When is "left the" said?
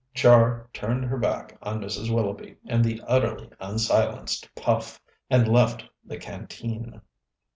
5.47-6.17